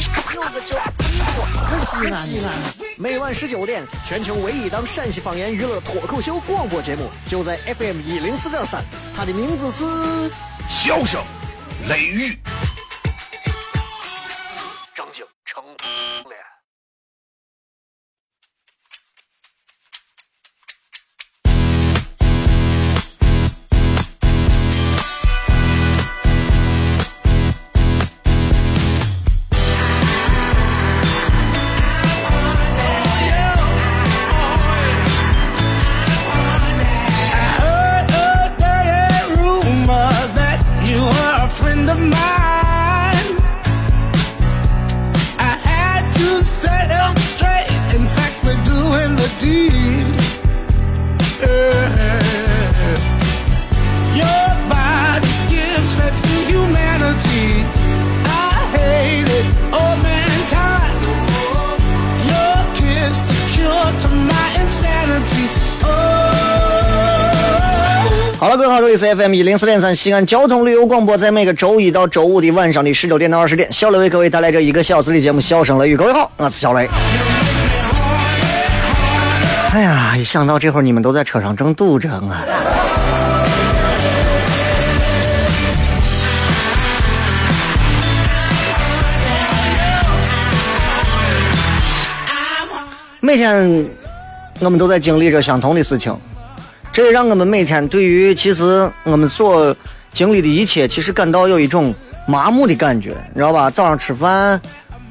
[0.00, 0.76] 正正有个叫
[1.10, 1.46] 李波，
[1.78, 2.52] 西安西安。
[2.96, 8.82] 每晚十九点，全球唯一档陕西方言娱乐脱口秀广播节目，就在 FM 一零四点三。
[9.14, 9.84] 它的名字是
[10.68, 11.20] 《笑声
[11.88, 12.38] 雷雨》。
[68.50, 75.94] 了，各位好，这里是 FM 一零四点三西安交通旅游广播，在每个周一到周五的晚上的十九点到二十点，小雷为各位带来这一个小时的节目《笑声雷雨》。
[75.96, 76.88] 各位好，我是小雷。
[79.72, 82.44] 哎呀，一想到这会儿你们都在车上正堵着啊！
[93.20, 93.86] 每天
[94.58, 96.12] 我们都在经历着相同的事情。
[96.92, 99.74] 这也让我们每天对于其实我们所
[100.12, 101.94] 经历的一切，其实感到有一种
[102.26, 103.70] 麻木的感觉，你知道吧？
[103.70, 104.60] 早上吃饭，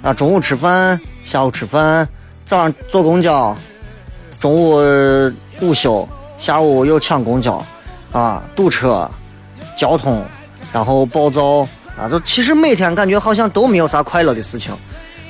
[0.01, 2.05] 啊，中午吃饭，下午吃饭，
[2.45, 3.55] 早上坐公交，
[4.41, 7.65] 中午午休，下午又抢公交，
[8.11, 9.09] 啊，堵车，
[9.77, 10.21] 交通，
[10.73, 11.61] 然后暴躁，
[11.97, 14.73] 啊，就其实每天感觉好像都没有啥快乐的事情。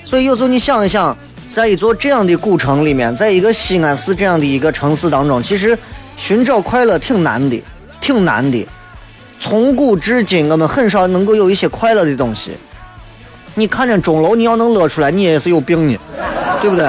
[0.03, 1.15] 所以有时候你想一想，
[1.47, 5.77] 在一座这样的古城里面，在一个西安市这样的一个城市当中，其实。
[6.19, 7.63] 寻找快乐挺难的，
[8.01, 8.67] 挺难的。
[9.39, 12.51] 从古至今，我们很少能够有一些快乐的东西。
[13.55, 15.97] 你看见钟楼，你要能乐出来，你也是有病呢，
[16.61, 16.87] 对不对？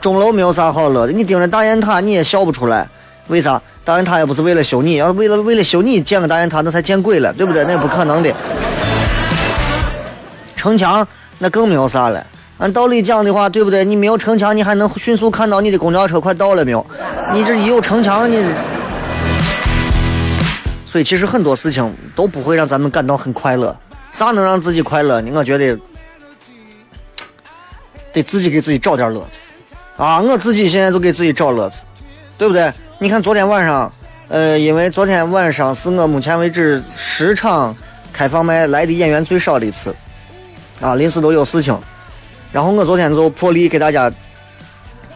[0.00, 2.86] 钟楼没有啥好乐的，你盯着大雁塔，你也笑不出来。
[3.28, 3.62] 为啥？
[3.84, 7.64] 大雁塔也不是为了修你，要为了为了修你建个大雁塔，那才见鬼了，对不对？
[7.64, 8.34] 那不可能的。
[10.56, 11.06] 城墙
[11.38, 12.26] 那更没有啥了。
[12.60, 13.82] 按道理讲的话，对不对？
[13.86, 16.84] 你没有城墙，你还能迅速看到你的公交车快到了没有？
[17.32, 18.44] 你这一有城墙，你……
[20.84, 23.74] 所以其实很多事情都不会让咱们感到很快乐。
[24.12, 25.30] 啥能让自己快乐呢？
[25.34, 25.78] 我觉得
[28.12, 29.40] 得自己给自己找点乐子
[29.96, 30.20] 啊！
[30.20, 31.80] 我自己现在就给自己找乐子，
[32.36, 32.70] 对不对？
[32.98, 33.90] 你看昨天晚上，
[34.28, 37.74] 呃，因为昨天晚上是我目前为止十场
[38.12, 39.94] 开放麦来的演员最少的一次
[40.78, 41.74] 啊，临时都有事情。
[42.52, 44.10] 然后我昨天就破例给大家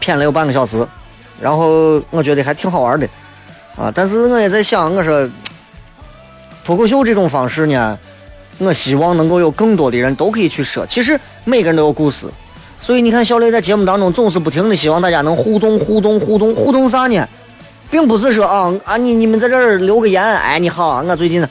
[0.01, 0.85] 谝了有半个小时，
[1.41, 3.07] 然后我觉得还挺好玩的，
[3.75, 3.91] 啊！
[3.93, 5.29] 但是我也在想，我说
[6.63, 7.97] 脱口秀这种方式呢，
[8.57, 10.85] 我希望能够有更多的人都可以去说。
[10.85, 12.27] 其实每个人都有故事，
[12.79, 17.27] 所以你看小雷在节目当中总是不停的希望大家能互动、互动、互动、互动啥呢？
[17.91, 21.45] 并不是说啊啊你你们在这儿留个言，哎你好，我最近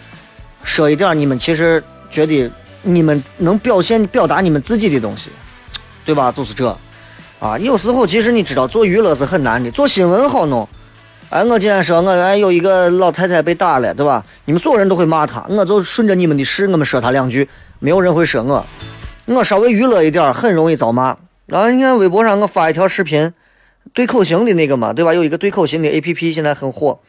[0.62, 2.50] 说一点你们其实觉得
[2.82, 5.30] 你们能表现表达你们自己的东西。
[6.04, 6.30] 对吧？
[6.30, 6.76] 就是这，
[7.40, 10.68] 啊，有时候其实你知道做娱乐是很难的，做新闻好弄。
[11.30, 14.24] 哎，我今天说我哎有一个老太太被打了，对吧？
[14.44, 17.48] 你们所有人都会骂她，我就顺着你们的事，我们说她两句，
[17.80, 18.64] 没有人会说我。
[19.26, 21.16] 我稍微娱乐一点，很容易遭骂。
[21.46, 23.32] 然后你看微博上我发一条视频，
[23.92, 25.14] 对口型的那个嘛，对吧？
[25.14, 27.00] 有一个对口型的 A P P 现在很火，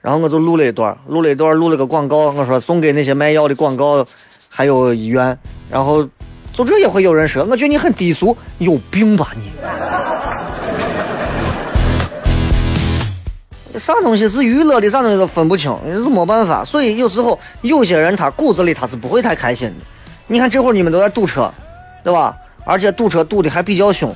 [0.00, 4.04] 然后我就录了一段，录了一段，录了个广告，我说送给那些卖药的广告，
[4.48, 5.38] 还有医院，
[5.70, 6.08] 然后。
[6.58, 9.52] 就这也会有人说，我觉得你很低俗，有病吧你？
[13.78, 16.64] 啥东西是娱乐的，啥东西都分不清，是没办法。
[16.64, 19.84] 所以有时候有些人他骨子里他是不会太开心的。
[20.26, 21.48] 你看这会儿你们都在堵车，
[22.02, 22.34] 对吧？
[22.64, 24.12] 而且堵车堵的还比较凶，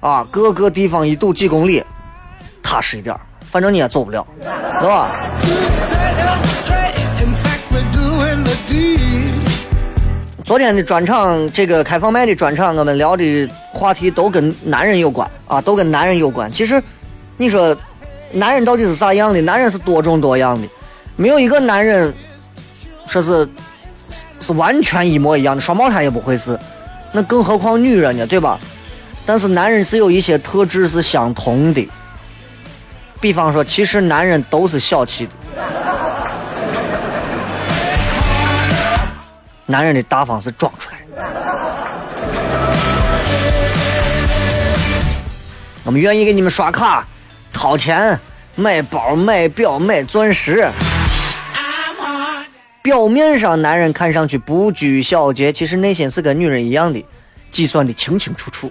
[0.00, 1.84] 啊，各个地方一堵几公里，
[2.64, 3.16] 踏实一点，
[3.48, 4.26] 反正你也走不了，
[4.80, 5.10] 对吧？
[10.46, 16.48] 昨天的专场，这个开放麦的专场，我们聊的话题都跟男人有关啊，都跟男人有关。
[16.48, 16.80] 其实，
[17.36, 17.76] 你说，
[18.30, 19.40] 男人到底是啥样的？
[19.40, 20.68] 男人是多种多样的，
[21.16, 22.14] 没有一个男人
[23.08, 23.48] 说是
[24.38, 26.56] 是完全一模一样的，双胞胎也不会是。
[27.10, 28.56] 那更何况女人呢，对吧？
[29.26, 31.88] 但是男人是有一些特质是相同的，
[33.20, 35.32] 比方说，其实男人都是小气的。
[39.66, 41.06] 男人的大方是装出来的。
[45.84, 47.06] 我们愿意给你们刷卡、
[47.52, 48.18] 掏钱、
[48.54, 50.68] 买包、买表、买钻石。
[52.82, 57.04] 表面上男人看上去不拘小节，其实内心是跟女人一样的，
[57.50, 58.70] 计算的清清楚楚。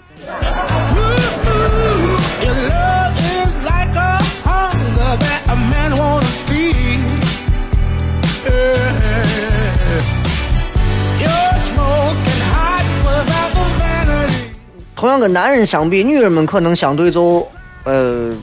[15.30, 17.48] 男人相比，女人们可能相对就，
[17.84, 18.34] 呃，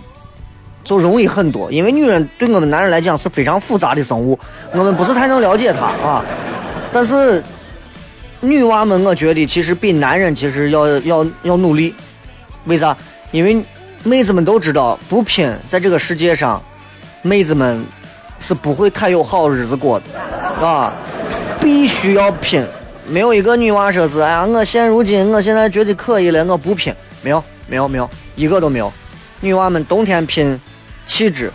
[0.84, 4.38] 就容易很多，因为女人对我们男人来讲是非常复杂的生物，
[4.72, 6.24] 我们不是太能了解她啊。
[6.92, 7.42] 但是
[8.40, 11.94] 女娃们，我觉得其实比男人其实要要要努力，
[12.64, 12.96] 为啥？
[13.30, 13.64] 因为
[14.02, 16.62] 妹子们都知道，不拼在这个世界上，
[17.22, 17.84] 妹子们
[18.40, 20.92] 是不会太有好日子过的，啊，
[21.60, 22.66] 必须要拼。
[23.12, 28.90] 没有一个女娃说是，哎呀，我现如今我现在觉得可以了，我不拼，没有，没有，没有，一个都没有。
[29.40, 30.58] 女娃们冬天拼
[31.04, 31.52] 气质，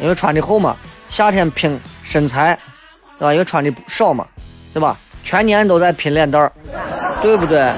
[0.00, 0.74] 因为穿的厚嘛；
[1.10, 2.58] 夏天拼身材，
[3.18, 3.32] 对吧？
[3.34, 4.26] 因为穿的少嘛，
[4.72, 4.96] 对吧？
[5.22, 6.50] 全年都在拼脸蛋儿，
[7.20, 7.70] 对不对？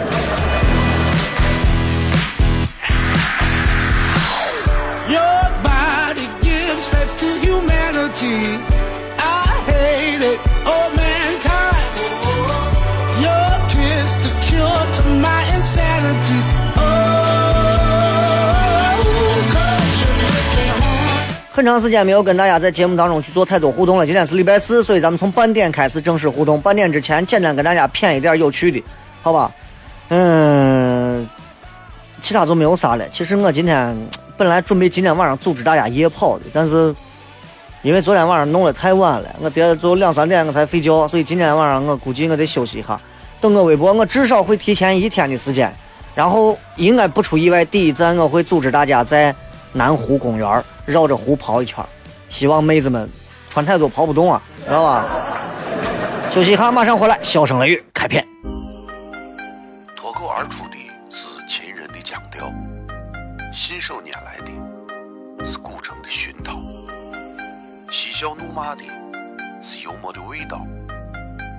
[21.55, 24.07] 很长时间没有跟大家在节目当中去做太多互动了。
[24.07, 26.59] 今天是礼拜四，所以咱们从半点开始正式互动。
[26.59, 28.83] 半点之前，简单跟大家谝一点有趣的，
[29.21, 29.53] 好吧？
[30.09, 31.29] 嗯，
[32.23, 33.07] 其他就没有啥了。
[33.13, 33.95] 其实我今天
[34.39, 36.95] 本来准备今天晚上组织大家夜跑的，但是
[37.83, 42.99] 因为昨天晚上弄得太晚了，我得就两三点我才睡觉，所以今天晚上我估计我得休息一下。
[43.43, 45.71] 等我微博，我至少会提前一天的时间，
[46.15, 49.35] 然后应该不出意外，第一站我会组织大家在。
[49.73, 51.85] 南湖公园绕着湖跑一圈，
[52.29, 53.09] 希望妹子们
[53.51, 55.07] 穿太多跑不动啊，知道吧？
[56.31, 57.19] 休息一下，马上回来。
[57.23, 58.27] 笑声雷雨，开片。
[59.97, 60.77] 脱口而出的
[61.11, 62.53] 是秦人的腔调，
[63.53, 66.59] 信手拈来的是古城的熏陶，
[67.91, 68.83] 嬉笑怒骂的
[69.61, 70.67] 是幽默的味道，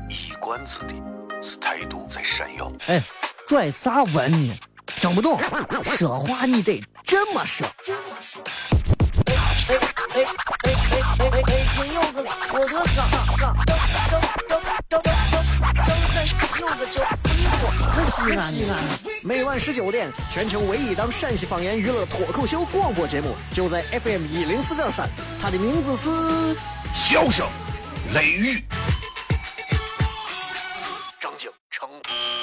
[0.10, 0.94] 一冠子的
[1.42, 2.72] 是态度在闪耀。
[2.88, 3.02] 哎，
[3.48, 4.60] 拽啥文呢？
[4.88, 5.40] 听不懂，
[5.84, 7.68] 说话你得这么说。
[7.68, 9.36] 哎
[9.68, 9.78] 哎哎
[10.14, 10.26] 哎
[10.90, 11.86] 哎哎哎！
[11.94, 15.04] 有个我的哥哥，张张张张张张
[16.14, 16.16] 三
[16.60, 17.30] 有个叫李
[17.60, 17.62] 哥，
[18.06, 18.72] 西安西安。
[19.22, 25.10] 每晚十九点，全球唯一档陕西方言娱乐脱口秀广播节目，就在 FM 一零四点三。
[25.42, 26.10] 它的名字是
[26.94, 27.46] 《笑声
[28.14, 28.58] 雷雨》。
[31.22, 32.43] 欢迎各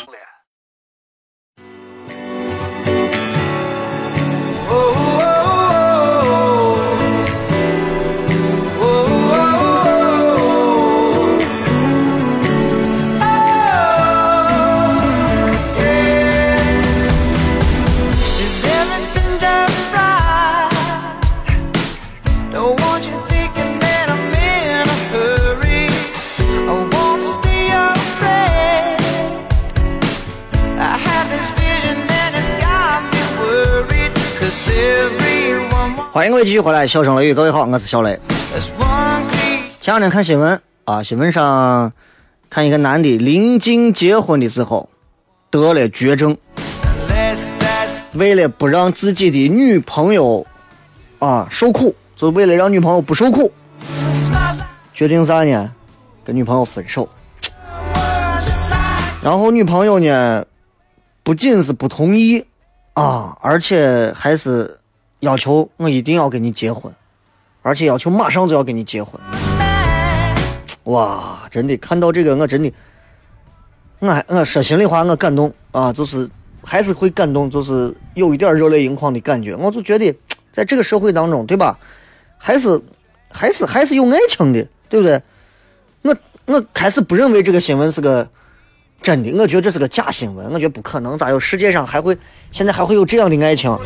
[36.42, 38.18] 继续回来，笑声雷雨，各位好，我是小雷。
[39.78, 41.92] 前两天看新闻啊，新闻上
[42.48, 44.88] 看一个男的临近结婚的时候
[45.50, 46.34] 得了绝症，
[48.14, 50.46] 为了不让自己的女朋友
[51.18, 53.52] 啊受苦，就为了让女朋友不受苦，
[54.94, 55.70] 决定啥呢？
[56.24, 57.06] 跟女朋友分手。
[59.22, 60.46] 然后女朋友呢，
[61.22, 62.42] 不仅是不同意
[62.94, 64.79] 啊，而且还是。
[65.20, 66.92] 要求我一定要跟你结婚，
[67.62, 69.20] 而且要求马上就要跟你结婚。
[70.84, 72.72] 哇，真的看到这个，我真的，
[73.98, 76.28] 我还我说心里话，我感动啊，就是
[76.64, 79.54] 还是会感动，就是有一点热泪盈眶的感觉。
[79.54, 80.12] 我就觉得，
[80.50, 81.78] 在这个社会当中，对吧？
[82.38, 82.80] 还是
[83.28, 85.22] 还是还是有爱情的，对不对？
[86.02, 88.26] 我我开始不认为这个新闻是个
[89.02, 92.16] 真的，我觉得这是个假新闻，我觉得不可能，咋有世界上还会
[92.50, 93.76] 现在还会有这样的爱情？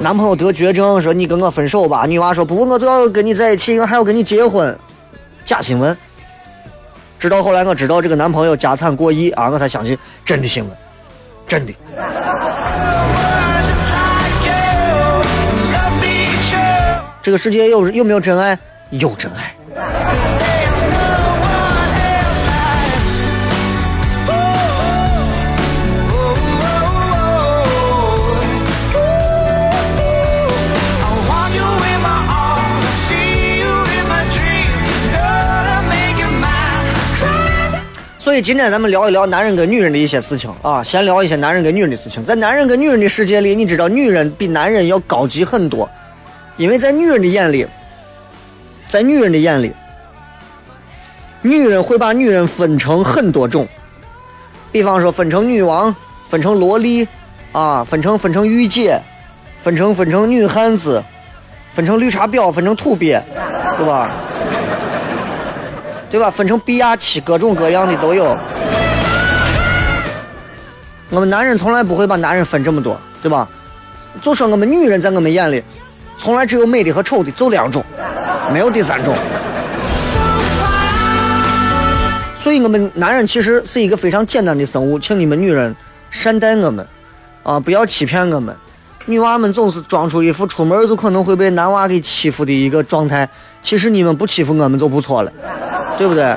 [0.00, 4.76] 男朋友得绝症，说你跟我分手吧，女娃说不，我就要跟你在一起，我还要跟你结婚，
[5.44, 5.96] 假新闻。
[7.18, 10.76] 直到后来我知道这个男朋友家产过亿啊，我才相信真的新闻，
[11.46, 11.74] 真的。
[17.22, 18.58] 这个世界有有没有真爱？
[18.90, 20.55] 有真爱。
[38.36, 42.24] 以今天咱们聊一聊男人跟女人的一些事情啊，先聊一些男人跟女人的事情。
[42.24, 45.88] 在男人跟女人的世界里，你知道女人比男人要高级很多，
[46.56, 47.66] 因为在女人的眼里，
[48.84, 49.72] 在女人的眼里，
[51.40, 53.66] 女人会把女人分成很多种，
[54.70, 55.94] 比方说分成女王，
[56.28, 57.08] 分成萝莉，
[57.52, 59.00] 啊，分成分成御姐，
[59.62, 61.02] 分成分成女汉子，
[61.72, 63.18] 分成绿茶婊，分成土鳖，
[63.78, 64.10] 对吧？
[66.10, 66.30] 对吧？
[66.30, 68.36] 分成 B 亚七，各种各样的都有。
[71.10, 73.48] 我们男人从来不会把男人分这么多，对吧？
[74.22, 75.62] 就说我们女人在我们眼里，
[76.16, 77.84] 从来只有美的和丑的，就两种，
[78.52, 79.14] 没有第三种。
[82.40, 85.74] 所以，我们男人其实是一个非常简单的生物，请你们女人
[86.10, 86.86] 善待我们，
[87.42, 88.54] 啊，不要欺骗我们。
[89.04, 93.28] 女娃们总是装出一副出门就可能会被男娃给欺负的一个状态，
[93.62, 95.32] 其实你们不欺负我们就不错了。
[95.98, 96.36] 对不对？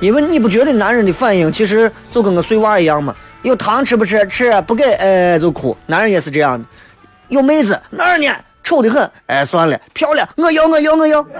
[0.00, 3.14] 因为你不觉得男人的反应其实就跟个碎娃一样吗？
[3.42, 4.26] 有糖吃不吃？
[4.26, 5.76] 吃不给，哎就哭。
[5.86, 6.64] 男人也是这样的。
[7.28, 8.32] 有妹子哪儿呢？
[8.62, 9.80] 丑的很，哎算了。
[9.94, 11.26] 漂亮，我要我要我要。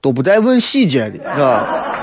[0.00, 1.93] 都不带问细节的，是吧？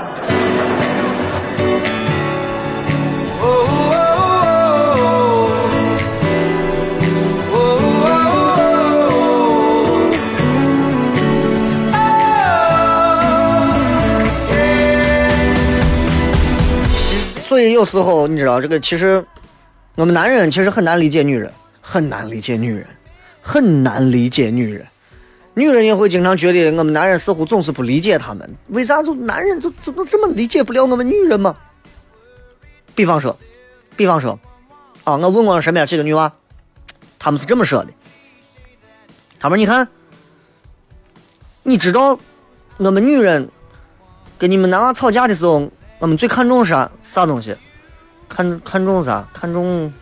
[17.52, 19.22] 所以有时候你知道这个，其实
[19.96, 22.86] 我们男人其实很难理解女人，很难理解女人，
[23.42, 24.86] 很难理解女人。
[25.52, 31.54] 女人也会经常觉得我们男人似乎总是不理解他们，为啥就男人就就都这么理解不了我们女人吗？
[32.94, 33.38] 比方说，
[33.96, 34.40] 比方说，
[35.04, 36.32] 啊，我问过身边几个女娃，
[37.18, 37.90] 他们是这么说的，
[39.38, 39.86] 他们你看，
[41.64, 42.18] 你知道
[42.78, 43.46] 我们女人
[44.38, 45.70] 跟你们男娃吵架的时候。
[46.02, 47.54] 我们最看重啥啥东西？
[48.28, 49.24] 看看重啥？
[49.32, 49.94] 看重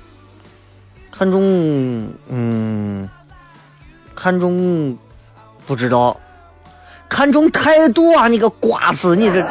[1.11, 3.07] 看重嗯，
[4.15, 4.97] 看重
[5.67, 6.19] 不知道，
[7.07, 8.29] 看重态度啊！
[8.29, 9.47] 你个瓜子，你这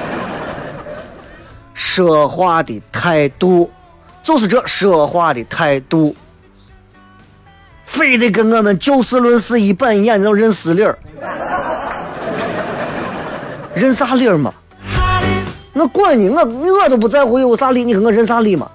[1.72, 3.72] 说话的态度
[4.22, 6.14] 就是这说话的态度，
[7.84, 10.98] 非得跟我们就事论事，一板一眼那种认死理儿，
[13.74, 14.52] 认啥理儿嘛？
[15.78, 18.66] 我管你，我我都不在乎有啥理，你跟我认啥理嘛？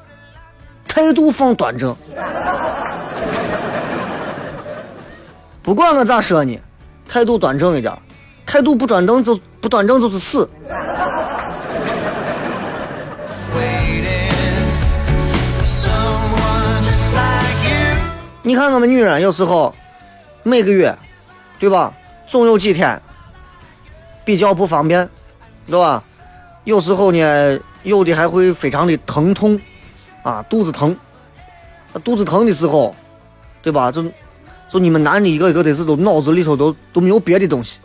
[0.88, 1.96] 态度放端正，
[5.64, 6.62] 不管我咋说你，
[7.10, 7.92] 态度端正一点，
[8.46, 10.48] 态度不端正就不端正就是死。
[18.44, 19.74] 你看我们女人有时候
[20.44, 20.96] 每个月，
[21.58, 21.92] 对吧？
[22.28, 23.02] 总有几天
[24.24, 25.10] 比较不方便，
[25.66, 26.04] 对吧？
[26.64, 29.60] 有时候呢，有的还会非常的疼痛，
[30.24, 30.96] 啊，肚子疼。
[32.04, 32.96] 肚子疼的时候，
[33.62, 33.92] 对吧？
[33.92, 34.04] 就
[34.70, 37.80] 就你们男的一个一个的是都脑子里头都都没有别的东西，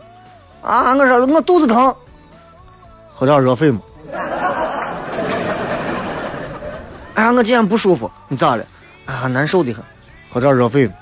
[0.61, 1.93] 啊，我说我肚子疼，
[3.13, 3.81] 喝点热水嘛。
[7.15, 8.63] 哎，我今天不舒服，你咋了？
[9.05, 9.83] 啊，难受的很，
[10.31, 10.89] 喝点热水。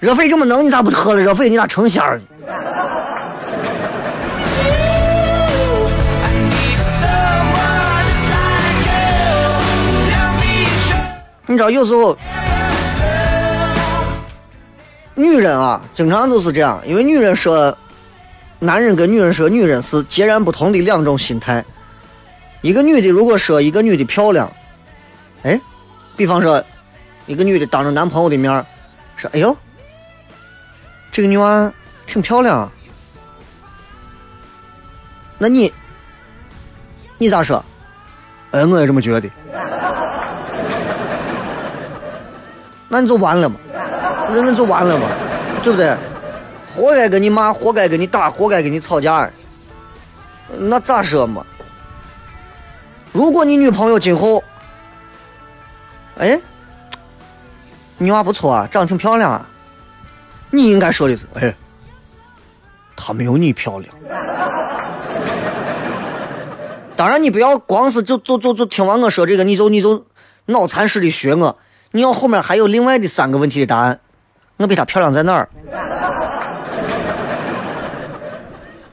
[0.00, 1.48] 热水这么冷，你咋不喝了热水？
[1.48, 2.20] 你咋成仙儿
[11.46, 12.16] 你知道有时候，
[15.14, 17.76] 女人啊，经常都是这样，因为女人说，
[18.58, 21.62] 男人跟女人说，女人是截然不同的两种心态。
[22.62, 24.50] 一个女的如果说一个女的漂亮，
[25.42, 25.60] 哎，
[26.16, 26.64] 比方说，
[27.26, 28.50] 一个女的当着男朋友的面
[29.16, 29.54] 说：“哎呦，
[31.12, 31.70] 这个女娃
[32.06, 32.72] 挺漂亮。”啊。”
[35.36, 35.70] 那你，
[37.18, 37.62] 你咋说？
[38.52, 39.28] 哎，我也这么觉得。
[42.94, 45.08] 那你就完了嘛，那那就完了嘛，
[45.64, 45.96] 对不对？
[46.76, 49.28] 活该跟你骂，活该跟你打，活该跟你吵架。
[50.56, 51.44] 那咋说嘛？
[53.12, 54.44] 如果你女朋友今后，
[56.18, 56.40] 哎，
[57.98, 59.44] 你娃不错啊，长得挺漂亮啊，
[60.50, 61.52] 你应该说的是，哎，
[62.94, 63.92] 她没有你漂亮。
[66.94, 70.04] 当然，你不要光是就就就就听完我说这个，你就你就
[70.46, 71.58] 脑残似的学我。
[71.96, 73.96] 你要后面还有另外的三个问题的答案，
[74.56, 75.48] 我比她漂亮在哪儿？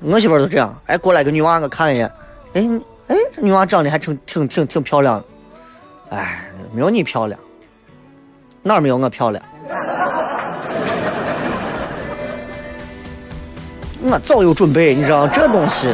[0.02, 2.12] 我媳妇都这样，哎，过来个女娃，我看一眼，
[2.54, 2.62] 哎
[3.08, 5.24] 哎，这女娃长得还挺挺挺挺漂亮，
[6.12, 7.40] 哎，没有你漂亮，
[8.62, 9.44] 哪儿没有我漂亮？
[14.04, 15.90] 我早有准备，你知道这东西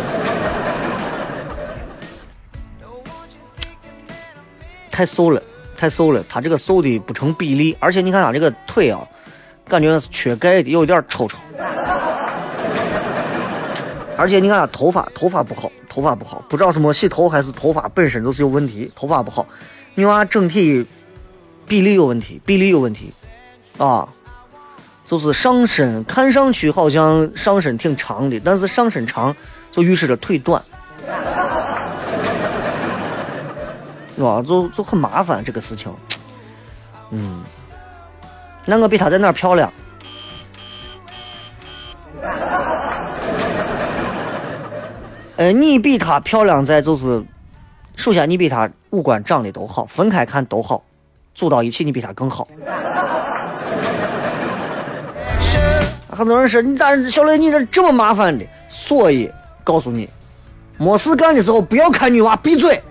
[4.92, 5.42] 太瘦了，
[5.78, 9.00] 太瘦了，她这个瘦的不成比例，而且你看她这个腿啊，
[9.70, 11.38] 感觉是缺钙的，有点抽抽。
[14.20, 19.48] 而且你看他头发，头发不好，头发不好，不知道是没洗头还是头发本身就是有问题，头发不好。
[19.94, 20.84] 女娃整体
[21.68, 23.14] 比例有问题，比例有问题，
[23.78, 24.10] 啊，
[25.06, 29.36] 就是上身看上去好像上身挺长的，但是上身长
[29.72, 30.60] 就预示着腿短，
[34.18, 34.42] 是吧？
[34.42, 35.94] 就就很麻烦这个事情。
[37.12, 37.44] 嗯，
[38.66, 39.72] 那我比她在哪儿漂亮？
[45.38, 47.24] 呃，你比她漂亮在就是，
[47.96, 50.82] 首先你比她五官长得都好，分开看都好，
[51.36, 52.48] 组到一起你比她更好。
[56.10, 58.44] 很多人说你咋小雷你这这么麻烦的？
[58.68, 59.32] 所以
[59.64, 60.10] 告诉你，
[60.78, 62.82] 没事干的时候不要看女娃，闭嘴。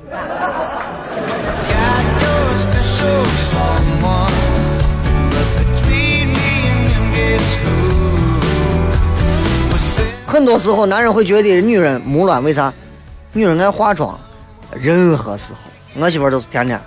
[10.37, 12.71] 很多时候，男人会觉得女人木乱，为啥？
[13.33, 14.21] 女人爱化妆，
[14.71, 15.61] 任何时候，
[15.95, 16.78] 我媳妇都是天天，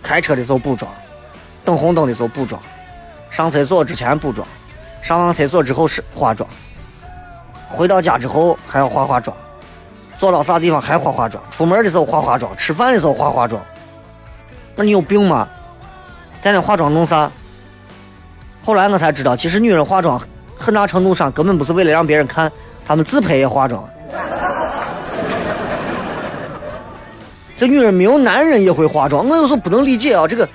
[0.00, 0.88] 开车的时候补妆，
[1.64, 2.62] 等红灯的时候补妆，
[3.30, 4.46] 上厕所之前补妆，
[5.02, 6.48] 上完厕所之后是化妆，
[7.68, 9.36] 回到家之后还要化化妆，
[10.16, 13.60] 坐到啥地方还化化妆，出门的时候化化妆，吃饭的时候化化妆，
[14.76, 15.48] 那你有病吗？
[16.40, 17.28] 天天化妆弄啥？
[18.62, 20.20] 后来我才知道，其实女人化妆
[20.56, 22.52] 很大程度上根本不是为了让别人看。
[22.86, 23.88] 他们自拍也化妆，
[27.56, 29.26] 这女人没有男人也会化妆。
[29.26, 30.46] 我有时候不能理解啊，这个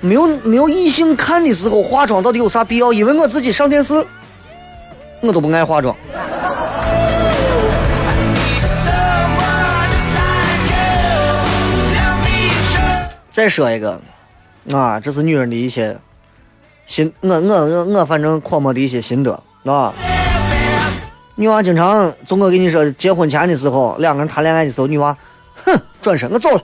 [0.00, 2.92] 没有没有异性看的时候化妆到底有啥必要？
[2.92, 4.06] 因为我自己上电视，
[5.20, 5.94] 我都不爱化妆。
[13.32, 14.00] 再说一个，
[14.72, 15.96] 啊，这是女人的一些
[16.86, 19.92] 心，我我我我反正琢磨的一些心得，啊。
[21.40, 25.16] 女娃经常，就我跟你说，结婚前的时候，两个人谈恋爱的时候，女娃，
[25.64, 26.60] 哼，转身，我走了。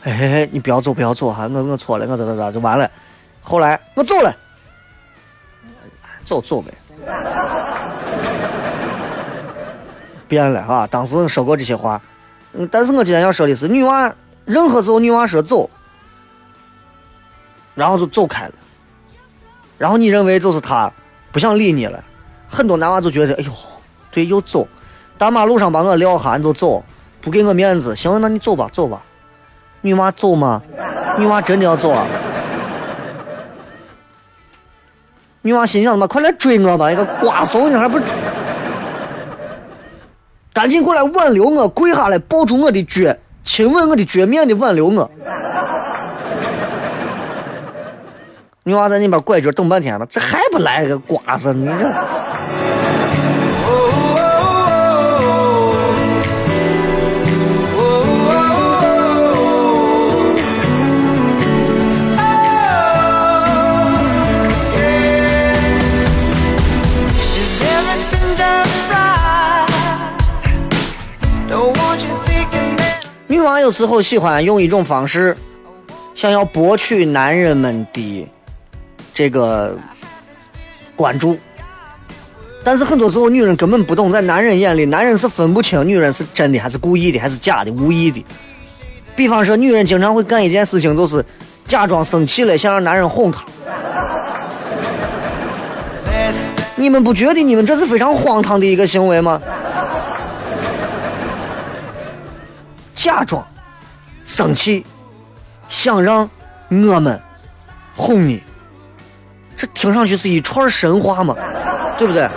[0.00, 2.90] 嘿嘿嘿，你不要走，不要走哈，我我错了，我咋咋咋就完了。
[3.42, 4.34] 后来我走了，
[6.24, 6.72] 走走呗。
[10.26, 12.00] 变了哈，当时说过这些话，
[12.54, 14.10] 嗯，但是我今天要说的是，女娃
[14.46, 15.68] 任何时候女娃说走，
[17.74, 18.54] 然后就走开了，
[19.76, 20.90] 然后你认为就是她
[21.30, 22.02] 不想理你了。
[22.48, 23.50] 很多男娃就觉得，哎呦，
[24.10, 24.66] 对，又走，
[25.18, 26.82] 大马路上把我撂下，你就走，
[27.20, 27.94] 不给我面子。
[27.94, 29.02] 行，那你走吧，走吧。
[29.82, 30.62] 女娃走吗？
[31.18, 32.06] 女娃真的要走啊？
[35.42, 36.90] 女娃心想：妈，快来追我吧！
[36.90, 38.00] 一个瓜怂，你还不
[40.52, 45.08] 赶紧过来挽留我，跪下来抱住我的脚，亲吻我的脚面的挽留我。
[48.64, 51.54] 女娃在那边拐角等半天了，这还不来个瓜子？
[51.54, 51.92] 你这。
[73.46, 75.36] 娃有时候喜欢用一种方式，
[76.14, 78.28] 想要博取男人们的。
[79.14, 79.74] 这个
[80.94, 81.38] 关注，
[82.62, 88.22] 但是很多时候女人根本不懂，在男人眼里，男人是分不清女人是真的还是故意的，还是假的、无意的。
[89.14, 91.24] 比方说，女人经常会干一件事情，就是
[91.66, 93.42] 假装生气了，想让男人哄她。
[96.74, 99.40] 你们不觉得你们这是非常荒唐的一个行为吗？
[103.06, 103.46] 假装
[104.24, 104.84] 生气，
[105.68, 106.28] 想让
[106.68, 107.22] 我们
[107.94, 108.42] 哄你。
[109.56, 111.36] 这听上去是一串神话嘛？
[111.96, 112.28] 对不对？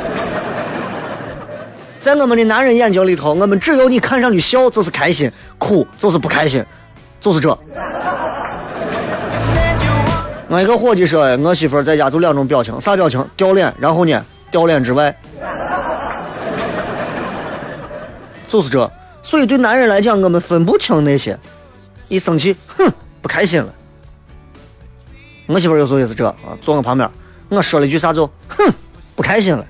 [2.00, 6.64] 在我们的男人眼睛里头，我们只有你看上去笑就是开心，哭就是不开心，
[7.20, 7.50] 就是这。
[10.50, 13.28] 我一个伙计说，我媳妇在家就两种表情，啥表情？
[13.36, 15.18] 掉脸，然后呢，掉脸之外，
[18.48, 18.88] 就是这。
[19.30, 21.38] 所以对男人来讲，我们分不清那些。
[22.08, 23.72] 一生气，哼，不开心了。
[25.46, 27.08] 我媳妇有时候也是这啊，坐我旁边，
[27.48, 28.74] 我说了一句啥就，哼，
[29.16, 29.64] 不开心了。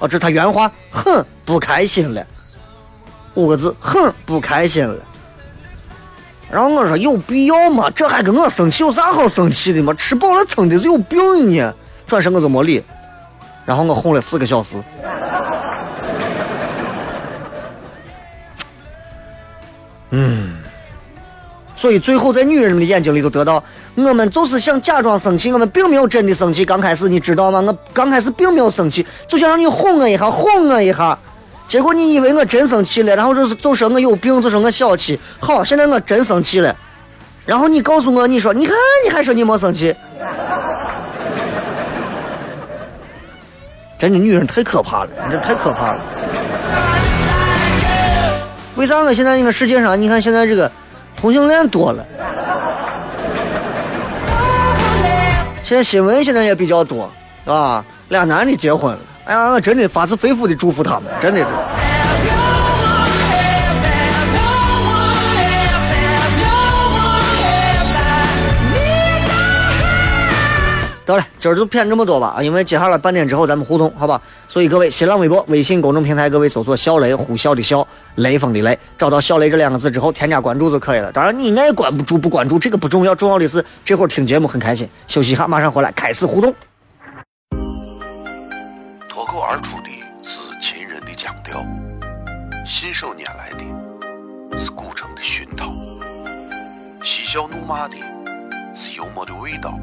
[0.00, 2.26] 哦，这是他原话，哼，不开心了。
[3.34, 4.98] 五个字，哼，不开心了。
[6.50, 7.88] 然后我说有必要吗？
[7.94, 9.94] 这还跟我生气有啥好生气的吗？
[9.94, 11.72] 吃饱了撑的是有病呢。
[12.04, 12.82] 转身我就没理。
[13.64, 14.74] 然后我哄了四个小时。
[20.10, 20.58] 嗯。
[21.76, 23.62] 所以最后在女人的眼睛里头得到，
[23.94, 26.62] 我们就是想假装生气，我们并没有真的生气。
[26.62, 27.60] 刚开始你知道吗？
[27.60, 31.18] 我刚开始并没有生气，就想让你哄我一下，哄我一下。
[31.66, 35.18] 结果你以为我真生气了，然后就是就说我有病，就说我小气。
[35.38, 36.76] 好，现在我真生气了，
[37.46, 39.94] 然后你告诉我，你说你看你还说你没生气，
[43.98, 46.00] 真的女人太可怕了，你这太可怕了。
[48.80, 50.72] 为啥我现在这个世界上，你看现在这个
[51.14, 52.02] 同性恋多了，
[55.62, 57.10] 现在新闻现在也比较多，
[57.44, 58.98] 啊，俩男的结婚了。
[59.26, 61.46] 哎呀，我真的发自肺腑的祝福他们，真的。
[71.10, 74.20] 得了，今儿就骗这么多吧，因为接下来半点之后咱们互动，好吧？
[74.46, 77.84] 所以各位，新浪微博、微信公众平台，各位搜索“小雷”，呼啸的啸，
[78.16, 81.10] 雷锋的雷，找到“小雷”这两个字之后，添加关注就可以了。
[81.12, 84.88] 当然，你爱关注不关注这个不重要，重要的是这会儿听节目很开心。
[85.08, 86.54] 休息一下，马上回来开始互动。
[89.08, 89.90] 脱口而出的
[90.22, 91.10] 是秦人的。
[91.20, 91.62] 腔调，
[92.64, 95.66] 信手拈来的是古城的熏陶，
[97.04, 97.96] 嬉笑怒骂的
[98.74, 99.78] 是幽默的味道，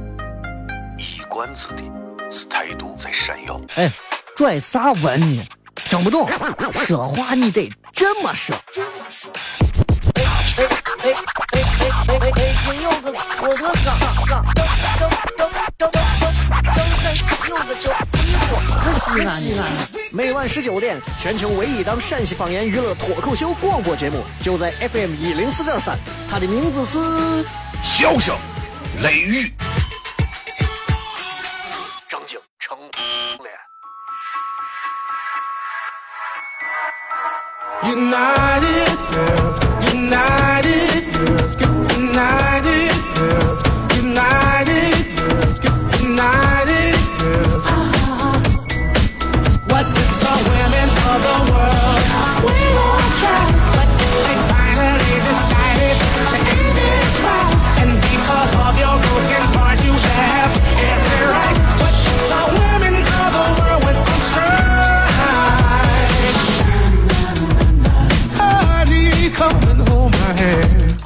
[1.29, 1.83] 冠子的
[2.31, 3.59] 是态度在闪耀。
[3.75, 3.91] 哎，
[4.35, 5.47] 拽啥文呢？
[5.75, 6.29] 听不懂，
[6.73, 8.55] 说话你得这么说。
[10.15, 10.63] 哎哎哎
[11.03, 11.13] 哎哎
[12.07, 12.31] 哎！
[12.31, 14.65] 北京有个郭德纲，张张
[14.97, 15.95] 张张张张张
[17.47, 19.63] 有个叫李波，可西安呢？
[20.11, 25.97] 每晚十九点，全球唯一档陕西方言娱乐脱口秀广播节目，就在 FM 一零四点三。
[26.29, 26.97] 它的名字是
[27.83, 28.35] 《笑声
[29.03, 29.45] 雷雨》，
[32.67, 32.91] 正经
[33.37, 33.57] 成脸。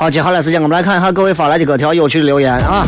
[0.02, 2.88] 好，接下来时间我们来看一下各位发来的各条有趣的留言啊。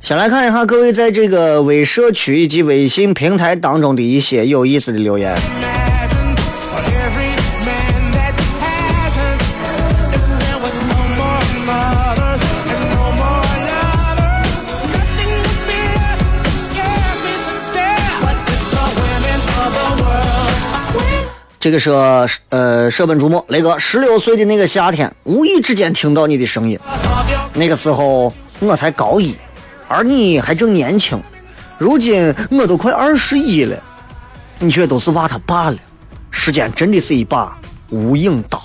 [0.00, 5.36] 先来看一下各位在这个微社区以及微信平台当中的一些有意思的留言。
[21.68, 21.90] 这个是，
[22.48, 23.44] 呃，舍本逐末。
[23.48, 26.80] 雷哥，十六岁的那个夏天，无意之间听到你的声音，
[27.52, 29.36] 那个时候我才高一，
[29.86, 31.20] 而你还正年轻。
[31.76, 33.76] 如今我都快二十一了，
[34.58, 35.76] 你却都是娃他爸了。
[36.30, 37.54] 时间真的是一把
[37.90, 38.62] 无影刀。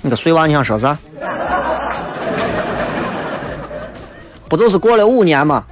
[0.00, 0.96] 你个碎娃，你想说啥？
[4.48, 5.62] 不就是过了五年吗？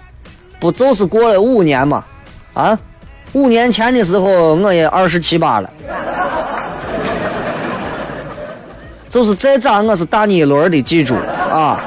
[0.61, 2.05] 不就是过了五年吗？
[2.53, 2.79] 啊，
[3.33, 5.71] 五年前的时候我也二十七八了，
[9.09, 11.15] 就是再咋我是大你一轮的，记住
[11.51, 11.81] 啊，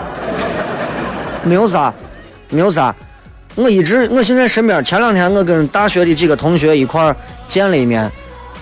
[1.44, 1.94] 没有啥，
[2.50, 2.96] 没有啥，
[3.54, 7.16] 我一直我现在身边前两天我跟大学的几个同学一块
[7.48, 8.10] 见了一面，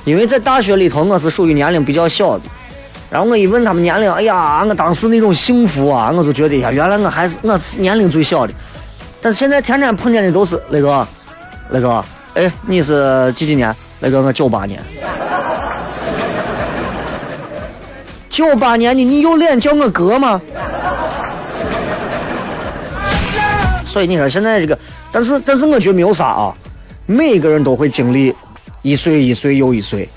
[0.04, 2.43] 因为在大学里头我是属于年龄比较小的，
[3.10, 8.54] 然后我一问他们年龄，哎呀，我当时那种幸福啊，我就觉得呀，原来我还是我是年龄最小的。
[9.21, 11.07] 但是现在天天碰见的都是那个，
[11.69, 12.03] 那个，
[12.34, 13.73] 哎，你是几几年？
[13.99, 14.81] 那个我九八年，
[18.29, 20.41] 九八年的，你有脸叫我哥吗？
[23.86, 24.75] 所以你说现在这个，
[25.12, 26.55] 但是但是我觉得没有啥啊，
[27.05, 28.34] 每个人都会经历
[28.81, 30.10] 一岁一岁又一岁，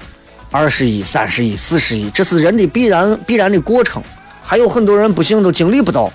[0.50, 4.02] 二十一、三十一、四十一，这是人的必然必然的过程。
[4.42, 6.10] 还有很多人不幸都经历不到，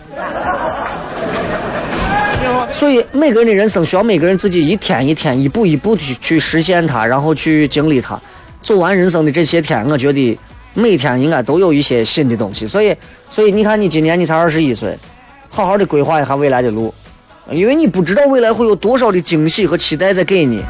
[2.69, 8.19] 所以每个人的人生需要每个人自己一天一天、一步一步去去实现它，然后去经历它。
[8.61, 10.37] 走完人生的这些天，我觉得
[10.73, 12.67] 每天应该都有一些新的东西。
[12.67, 12.95] 所以，
[13.29, 14.97] 所以你看，你今年你才二十一岁，
[15.49, 16.93] 好好的规划一下未来的路。
[17.51, 20.61] 因为你不知道未来会有多少的惊喜和期待在给你。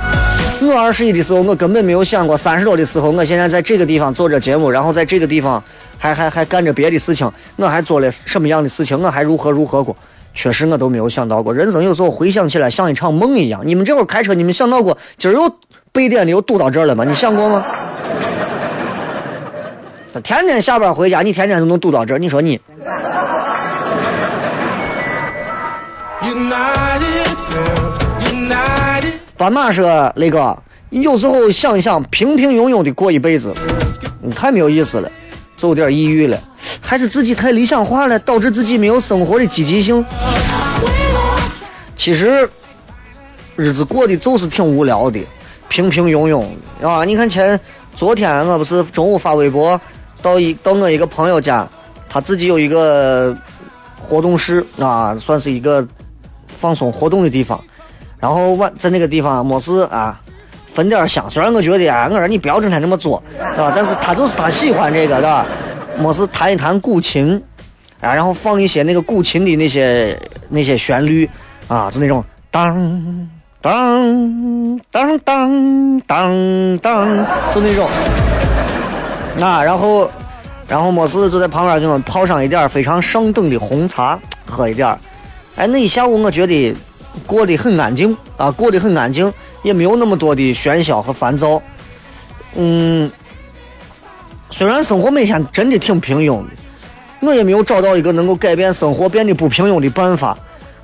[0.62, 5.62] 我二十一的时候，我根本没有想过三十多的时候，我现在在这个地方做着节目，然后在这个地方
[5.98, 9.96] 还还还干着别的事情，我还做了什么样的事情，我还如何如何过，
[10.34, 11.54] 确实我都没有想到过。
[11.54, 13.62] 人生有时候回想起来像一场梦一样。
[13.64, 15.54] 你们这会儿开车，你们想到过今儿又
[15.92, 17.04] 北点的又堵到这儿了吗？
[17.04, 17.66] 你想过吗？
[20.24, 22.60] 天天下班回家，你天天都能堵到这儿，你说你？
[29.38, 30.58] 斑马说：“雷哥，
[30.90, 33.54] 你有时候想一想，平平庸庸的过一辈子，
[34.22, 35.10] 你太没有意思了，
[35.56, 36.38] 就有点抑郁了。
[36.90, 40.04] 还是自己太理想化了，导致自己没有生活的积极性。
[41.96, 42.50] 其实
[43.56, 45.20] 日子过得就是挺无聊的，
[45.68, 46.44] 平平庸庸
[46.82, 47.06] 啊！
[47.06, 47.60] 你看前
[47.94, 49.80] 昨天我不是中午发微博
[50.20, 51.68] 到一到我一个朋友家，
[52.10, 53.38] 他自己有一个
[54.02, 55.88] 活动室啊，算是一个
[56.48, 57.64] 放松活动的地方。”
[58.20, 60.20] 然后晚在那个地方没事啊，
[60.74, 61.30] 分点香。
[61.30, 63.72] 虽然我觉得啊，我说你不要整天这么做，对吧？
[63.76, 65.46] 但是他就是他喜欢这个，对吧？
[66.00, 67.42] 没事弹一弹古琴，
[68.02, 70.18] 啊，然后放一些那个古琴的那些
[70.50, 71.30] 那些旋律，
[71.68, 73.30] 啊，就那种当
[73.62, 77.88] 当当当当当，就那种。
[79.42, 80.10] 啊，然后
[80.68, 84.98] 然后没事就在旁边给我泡上一点非常上等的红茶，喝一点。
[85.56, 86.76] 哎，那一下午我觉得。
[87.26, 89.34] 过得很安静啊，过得很安静，
[89.64, 91.62] 也没有那么多的喧嚣和烦躁。
[92.56, 93.12] 嗯，
[94.50, 96.50] 虽然生活每天真的挺平庸的，
[97.22, 100.38] 我也没有找到一个能够改变生活变得不平庸的办法。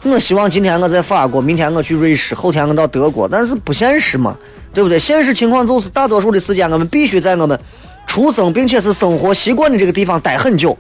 [0.04, 4.36] 我希望今天我在法国，明天我去瑞士，后天我到德国，但是不现实嘛，
[4.72, 5.00] 对不对？
[5.00, 7.60] 现实情况就是大多数的时间我们必须在我们
[8.06, 10.78] 出生并且是生活习惯的这个地方待很久，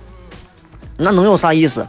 [0.97, 1.85] 那能有啥意思？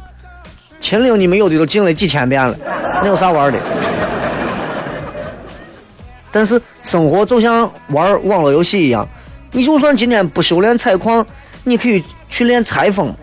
[0.80, 2.56] 秦岭你们有的都进了几千遍了。
[3.02, 3.58] 那有啥玩的？
[6.32, 9.06] 但是生活就像玩网络游戏一样，
[9.52, 11.26] 你就算今天不修炼采矿，
[11.64, 13.14] 你可以去练裁缝，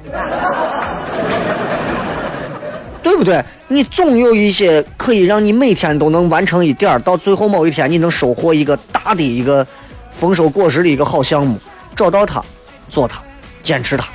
[3.01, 3.43] 对不对？
[3.67, 9.65] 你总有一些可以让你每天都能完成一点到最后某一天你能收获一个大的一个
[10.11, 11.57] 丰收果实的一个好项目，
[11.95, 12.43] 找到它，
[12.89, 13.19] 做它，
[13.63, 14.05] 坚持它。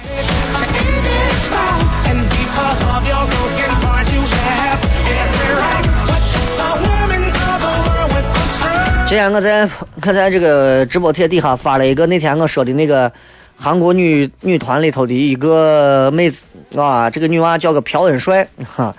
[9.09, 13.11] 今天我在我在这个直播帖底下发了一个那天我说的那个
[13.57, 16.45] 韩国女女团里头的一个妹子
[16.77, 18.95] 啊，这个女娃叫个朴恩帅哈，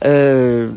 [0.00, 0.68] 呃，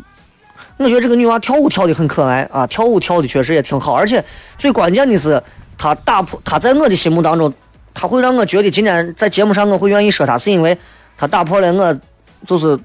[0.78, 4.24] 我觉得这个女娃跳舞跳的很可爱啊，跳舞跳的确实也挺好，而且
[4.56, 5.40] 最关键的是
[5.76, 7.52] 她打破她在我的心目当中，
[7.92, 10.78] 她会让我觉得今天在节目上我会愿意说她，是因为
[11.18, 12.00] 她打破了我
[12.46, 12.78] 就是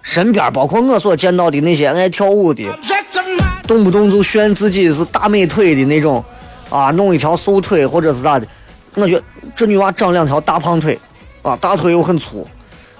[0.00, 2.64] 身边包括我所见到的那些爱跳舞的。
[3.66, 6.22] 动不动就炫自己是大美腿的那种，
[6.68, 8.46] 啊，弄一条瘦腿或者是咋的，
[8.94, 9.22] 我觉得
[9.54, 10.98] 这女娃长两条大胖腿，
[11.42, 12.46] 啊，大腿又很粗，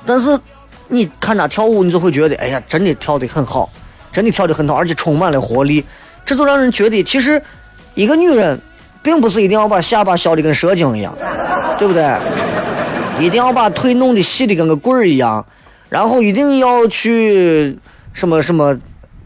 [0.07, 0.39] 但是
[0.89, 3.69] 你看她跳舞，你就会觉得，哎呀，真的跳得很好，
[4.13, 5.85] 真的跳得很好，而且充满了活力，
[6.25, 7.43] 这就让人觉得，其实
[7.95, 8.61] 一个女人，
[9.03, 11.13] 并不是一定要把下巴削的跟蛇精一样，
[11.79, 12.17] 对不对？
[13.19, 15.45] 一定要把腿弄得细的跟个棍儿一样，
[15.89, 17.77] 然后一定要去
[18.13, 18.79] 什么什么。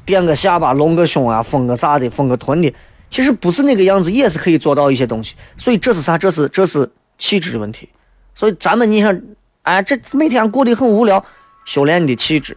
[0.07, 2.73] 垫个下巴，隆个胸啊，丰个啥的，丰个臀的，
[3.11, 5.35] 其实不是那个样子，也是可以做到一些东西。
[5.57, 6.16] 所以这是啥？
[6.16, 6.88] 这是这是
[7.19, 7.88] 气质的问题。
[8.35, 9.21] 所以咱们你想，
[9.62, 11.23] 哎，这每天过得很无聊，
[11.64, 12.57] 修炼你的气质，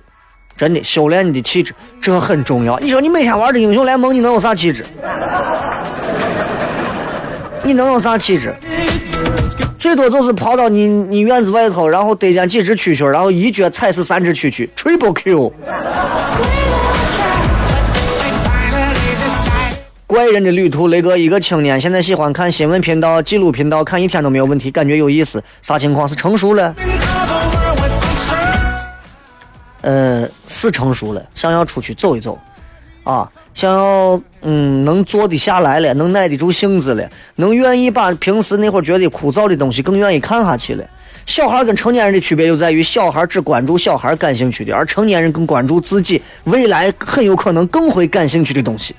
[0.56, 2.78] 真的修炼你的气质，这很重要。
[2.80, 4.86] 你说你每天玩的英雄联盟，你能有啥气质？
[7.64, 8.54] 你能有啥气质？
[9.78, 15.54] 最多就是跑到你你院子外头，然后逮见几只蛐蛐，然后一脚踩死三只蛐蛐，triple Q。
[20.10, 25.40] 怪人的旅途，雷哥一个青年，现在喜欢看新闻频道、纪录频道，看一天都没有问题，感觉有意思。
[25.62, 26.08] 啥情况？
[26.08, 26.74] 是成熟了？
[29.82, 32.40] 呃，是成熟了，想要出去走一走，
[33.04, 40.84] 啊，想要嗯，能坐得下来了，能耐得住性子了，能愿意把平时那会儿觉得枯燥的东西更愿意看下去了。
[41.28, 48.96] 小孩跟成年人的区别就在于，小孩只关注小孩感兴趣的，而成年人更关注自己未来很有可能更会感兴趣的东西。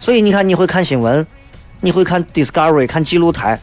[0.00, 1.24] 所以你看，你会看新闻，
[1.82, 3.60] 你会看 Discovery 看记录台，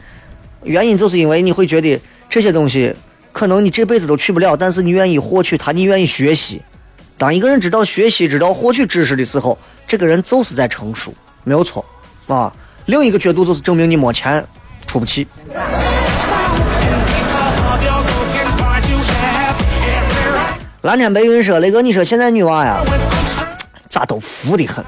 [0.62, 2.94] 原因就是因为你会觉得这些东西
[3.32, 6.62] 可能你这辈子都去不了，但是你愿意获取它，你愿意学习。
[7.18, 11.84] 当一个人知道学习、知道获取知识的时候，这个人就是在成熟，没有错
[12.28, 12.52] 啊。
[12.86, 14.42] 另一个角度就是证明你没钱，
[14.86, 15.26] 出不起。
[20.82, 22.78] 蓝天白云说：“雷哥，你说现在女娃呀，
[23.88, 24.84] 咋都浮的很？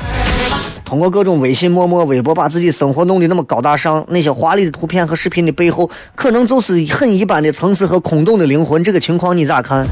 [0.91, 8.83] 通过各种微信、陌陌、微博，把自己生活弄得那么高大上，那些华丽的图片和视频的背后，可能就是很一般的层次和空洞的灵魂。
[8.83, 9.87] 这个情况你咋看？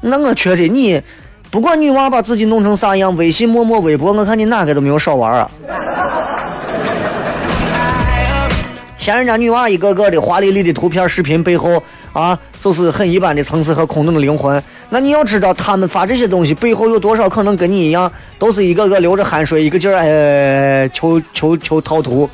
[0.00, 1.02] 那我觉得你，
[1.50, 5.50] 不管女娃把自己弄成啥样，微信、陌陌、微博，我看你哪个都没有少玩啊。
[8.96, 11.82] 嫌人家女娃一个个的华丽丽的图片、视频背后
[12.12, 22.28] 啊，就是很一般的层次和空洞的灵魂。”那你要知道，他们发这些东西背后有多少可能跟你一样，都是一个个流着汗水，一个劲儿哎求求求套图。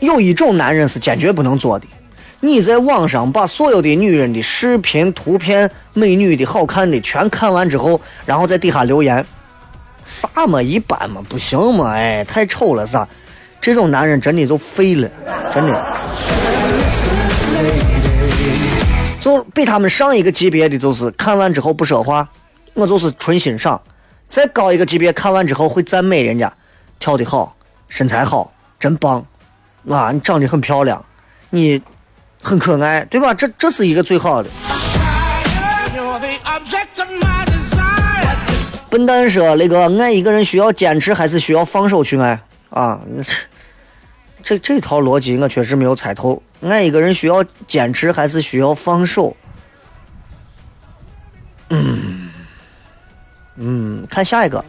[0.00, 1.86] 有一种男人是坚决不能做的，
[2.40, 9.24] 你在网上把所有的女人的视频、图片、美女的好看的全看完之后，然后在底下留言，
[10.04, 13.06] 啥嘛一般嘛不行嘛哎太丑了啥，
[13.60, 15.08] 这种男人真的就废了，
[15.52, 15.84] 真的。
[19.28, 22.26] 就比他们上一个级别的，就是看完之后不说话，
[22.72, 23.78] 我就是纯欣赏；
[24.30, 26.50] 再高一个级别，看完之后会赞美人家，
[26.98, 27.54] 跳的好，
[27.90, 29.22] 身材好，真棒，
[29.90, 31.04] 啊，你长得很漂亮，
[31.50, 31.78] 你
[32.40, 33.34] 很可爱，对吧？
[33.34, 34.48] 这这是一个最好的。
[38.88, 42.98] 笨蛋说：“那个爱一个人需要坚持，还是需要放手去爱？”啊，
[44.42, 46.42] 这这套逻辑我确实没有猜透。
[46.62, 49.36] 爱一个人需要坚持还是需要放手？
[51.70, 52.30] 嗯
[53.56, 54.64] 嗯，看下一个。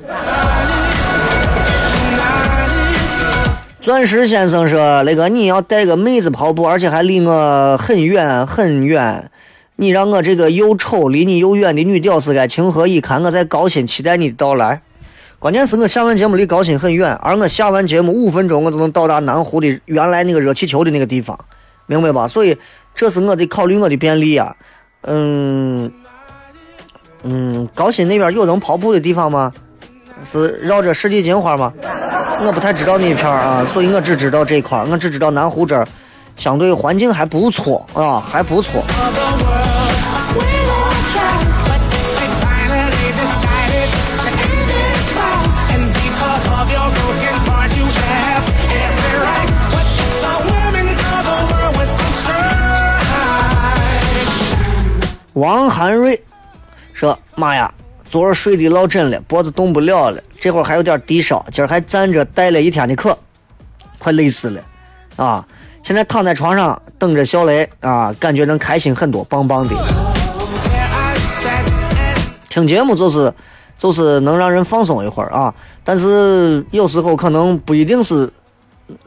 [3.81, 9.31] 钻石先生说：“那个你要带个妹子跑步，而且还离我很远很远，
[9.77, 13.23] 你让我这个又丑离你又远的女屌丝该情何以堪？
[13.23, 14.81] 我在高薪期待你的到来。
[15.39, 21.39] 关键是我下完节目离高新很远，而我下完节目五分钟我就能到达南湖的原来那个热气球的那个地方。”
[21.87, 22.27] 明白吧？
[22.27, 22.57] 所以
[22.93, 24.53] 这是我得考虑我的便利呀。
[25.03, 25.89] 嗯
[27.23, 29.53] 嗯，高新那边有能跑步的地方吗？
[30.29, 31.71] 是绕着世纪金花吗？
[32.45, 35.87] 我不太知道那片啊，所以我只知道这块我只知道南湖这儿
[36.35, 38.83] 相对环境还不错啊，还不错。
[55.39, 56.21] 王涵瑞
[56.91, 57.73] 说：“妈呀，
[58.03, 63.17] 昨儿睡得老枕了，脖子动不了了，这会儿还有点低烧，今儿还站着带了一天的课，
[63.97, 64.61] 快累死了
[65.15, 65.47] 啊！
[65.81, 69.73] 现在躺在床上等着小雷啊，感觉能开心很多，棒棒的。
[72.49, 73.33] 听节目就是
[73.77, 78.29] 就是能让人放松一会儿啊，但是有时候可能不一定是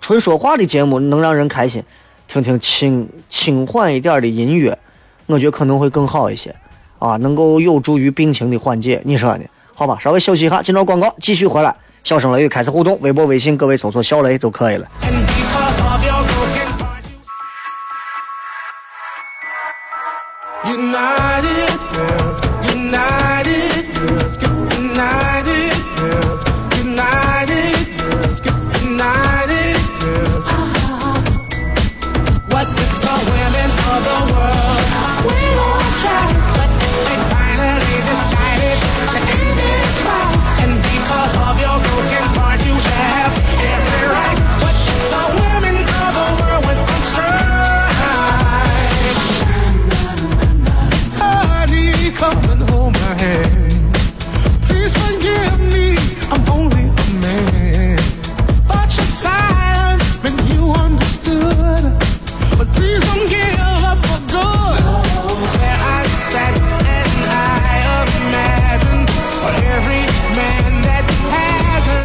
[0.01, 1.85] 纯说话的节目能让人开心，
[2.27, 4.79] 听听轻轻缓一点的音乐。”
[5.27, 6.55] 我觉得可能会更好一些，
[6.99, 9.01] 啊，能够有助于病情的缓解。
[9.05, 9.45] 你说呢？
[9.75, 11.75] 好吧，稍微休息一下，进到广告，继续回来。
[12.05, 14.89] 小声雷雨开始互动，微博、微信，各位搜索“小雷”就可以了。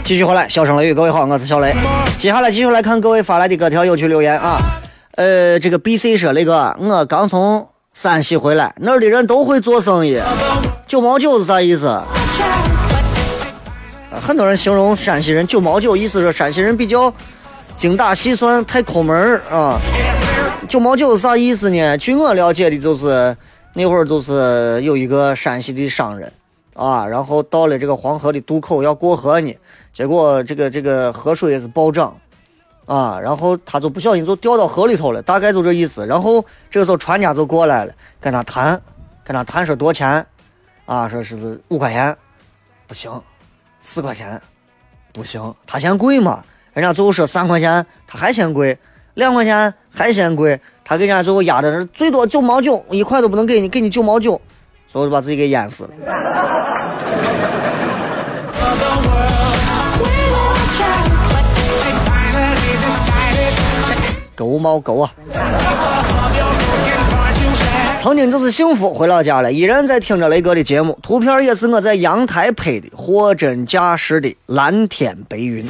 [0.08, 1.76] 继续回来，笑声雷雨，各位好，我是小雷。
[2.18, 4.58] 接下来继续来看各位发来的各条有趣留言啊。
[5.16, 10.18] 呃，这个 B C 说，雷哥，我刚从山西回来，那儿的人都会做生意。
[10.88, 12.02] 九毛九是啥意思？
[14.26, 17.14] 很多人形容山西人九毛九，意思说山西人比较
[17.78, 19.78] 精打细算，太抠门儿啊。
[20.70, 21.98] 九毛九是啥意思呢？
[21.98, 23.36] 据我了解的，就是
[23.74, 26.32] 那会儿就是有一个山西的商人
[26.76, 29.54] 啊，然后到了这个黄河的渡口要过河呢，
[29.98, 32.16] 结果这个这个河水也是暴涨
[32.86, 36.06] 啊，然后他就不小心就掉到河里头了，大概就这意思。
[36.06, 37.92] 然后这个时候船家就过来了，
[38.22, 38.80] 跟他谈，
[39.24, 40.24] 跟他谈说多钱
[40.86, 41.10] 啊？
[41.10, 42.16] 说是五块钱，
[42.86, 43.12] 不行，
[43.80, 44.40] 四块钱，
[45.12, 46.44] 不行，他嫌贵嘛。
[46.74, 48.78] 人家最后说三块钱，他还嫌贵。
[49.16, 54.40] 两块钱还嫌贵，他给人家最后压的是最多九毛九，一块都不能给你，给你九毛九，
[54.88, 55.90] 所以就把自己给淹死了。
[64.38, 65.12] 狗毛狗啊！
[68.04, 70.96] 曾经就是幸福，回老家了，依然在听着雷哥的节目。
[71.02, 75.66] 图片也是我在阳台拍的，货真价实的蓝天白云。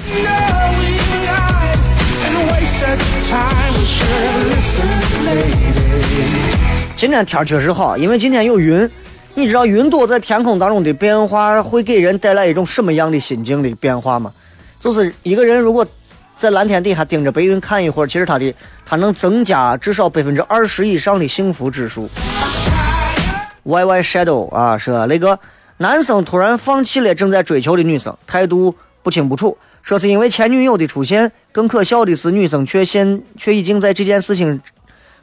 [6.94, 8.90] 今天天确实好，因为今天有云。
[9.34, 14.34] 你知道云朵在天空当中的变化会给人带来一种什么样的心境的变化吗？
[14.78, 15.88] 就是一个人如果
[16.38, 18.54] 在蓝天底下盯着白云看一会儿，其实他的
[18.86, 22.08] 他能增加至少百分之二十以上的幸福指数。
[23.64, 25.40] Y Y Shadow 啊，说那个
[25.78, 29.58] 男生突然放弃了正在追求的女生，态度不清不楚。
[29.82, 34.62] 说是因为前女友的出现，更可笑的是，女生却现却已经在这件事情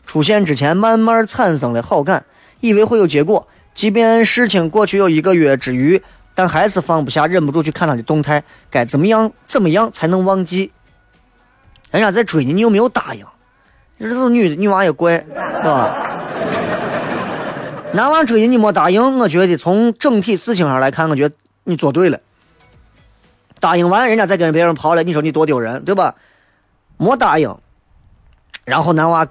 [0.04, 2.24] 出现之前慢慢产生了好感，
[2.60, 3.46] 以为会有结果。
[3.72, 6.02] 即便事情过去有一个月之余，
[6.34, 8.42] 但还是放不下，忍不住去看他的动态。
[8.68, 9.30] 该怎么样？
[9.46, 10.72] 怎么样才能忘记？
[11.94, 13.24] 人家在追你，你有没有答应？
[14.00, 15.94] 这是女女娃也怪，是吧？
[17.92, 19.16] 男娃追你，你没答应。
[19.20, 22.18] 我觉得从整体事情上来看，我觉得你做对了。
[23.60, 26.16] 答应完，人家再跟别人跑了，你说你多丢人，对吧？
[26.96, 27.56] 没答应，
[28.64, 29.24] 然后男娃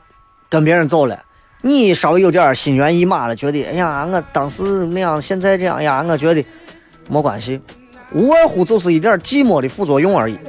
[0.48, 1.22] 跟别人走了，
[1.64, 6.42] 你稍微有点心猿意马了，觉得哎呀，我当时那样，现在这样呀，我觉得
[7.10, 7.60] 没关系，
[8.14, 10.40] 无外乎就是一点寂寞的副作用而已。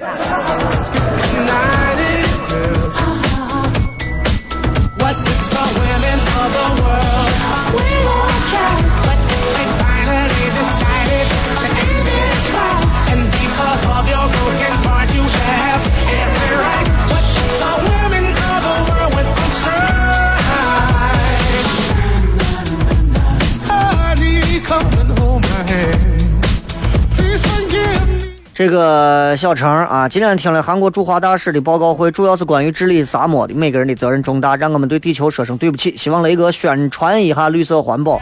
[28.54, 33.52] 这个小程啊，今天听了韩国驻华大使的报告会，主要是关于治理沙漠的。
[33.52, 35.96] 每个人的责任重大，让我们对地球说声对不起。
[35.96, 38.20] 希望雷哥宣传一下绿色环保。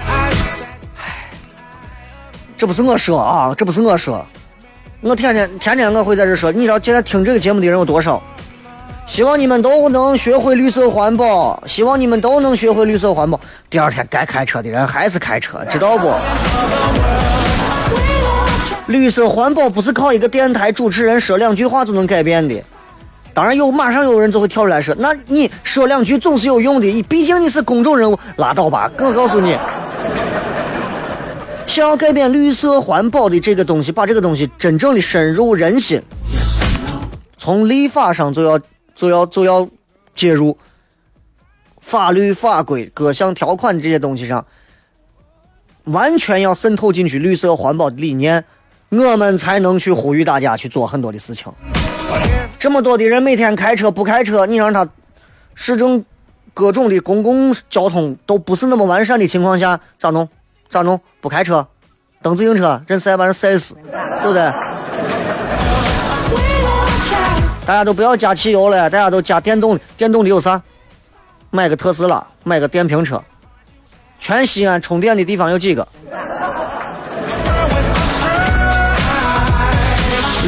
[0.97, 1.29] 唉，
[2.57, 4.25] 这不是我说啊，这不是我说，
[5.03, 6.51] 我天天天天我会在这说。
[6.51, 8.23] 你知道今天听这个节目的人有多少？
[9.07, 13.39] 希望你们都能学会绿色环保，希望你们都能学会绿色环保。
[13.69, 16.11] 第二天该开车的人还是开车，知道不？
[18.93, 22.63] 绿色环保不是靠一个电台主持人说两句话就能改变的。
[23.35, 28.93] 当然有，马上有人就会跳出来说：“那你说两句总是有用的，毕竟你是公众人物。”拉倒吧！
[28.99, 29.57] 我告诉你，
[31.67, 36.03] 想要改变绿色环保的这个东西，把这个东西真正的深入人心，
[37.39, 38.61] 从立法上就要
[38.95, 39.67] 就要就要
[40.15, 40.59] 介入
[41.81, 44.45] 法律法规各项条款这些东西上，
[45.85, 48.45] 完全要渗透进去绿色环保的理念。
[49.01, 51.51] 我们才能去呼吁大家去做很多的事情。
[52.59, 54.87] 这么多的人每天开车不开车，你让他
[55.55, 56.05] 市政
[56.53, 60.29] 各种的公共交通都不是那么完善的情况下，咋弄？
[60.69, 61.01] 咋弄？
[61.23, 61.67] 不开车，
[62.21, 63.75] 蹬自行车，人晒把人晒死，
[64.21, 64.53] 对不对？
[67.65, 69.81] 大家都不要加汽油了，大家都加电动。
[69.97, 70.61] 电动的有啥？
[71.51, 73.23] 买个特斯拉，买个电瓶车。
[74.21, 75.89] 全西安充电的地方有几个？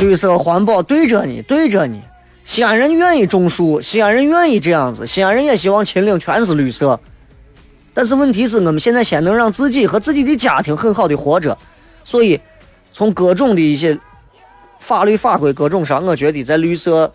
[0.04, 2.02] 绿色环保对着你，对着你。
[2.44, 7.00] 西安人愿意种树，西安人愿意这样子，西安人也希望秦岭全是绿色。
[7.94, 11.56] 但是问题是我们现在先能让自己和自己的家庭很好的活着，
[12.02, 12.38] 所以
[12.92, 13.98] 从各种的一些
[14.78, 17.10] 法律法规各种上，我觉得在绿色